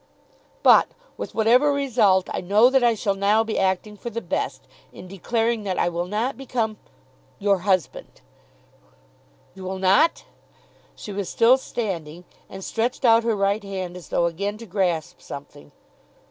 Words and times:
"But, 0.63 0.87
with 1.15 1.35
whatever 1.35 1.71
result, 1.71 2.27
I 2.33 2.41
know 2.41 2.71
that 2.71 2.83
I 2.83 2.95
shall 2.95 3.13
now 3.13 3.43
be 3.43 3.59
acting 3.59 3.95
for 3.95 4.09
the 4.09 4.19
best 4.19 4.67
in 4.91 5.07
declaring 5.07 5.61
that 5.61 5.77
I 5.77 5.89
will 5.89 6.07
not 6.07 6.35
become 6.39 6.77
your 7.37 7.59
husband." 7.59 8.21
"You 9.53 9.63
will 9.63 9.77
not?" 9.77 10.23
She 10.95 11.11
was 11.11 11.29
still 11.29 11.55
standing, 11.59 12.23
and 12.49 12.65
stretched 12.65 13.05
out 13.05 13.23
her 13.23 13.35
right 13.35 13.63
hand 13.63 13.95
as 13.95 14.09
though 14.09 14.25
again 14.25 14.57
to 14.57 14.65
grasp 14.65 15.21
something. 15.21 15.71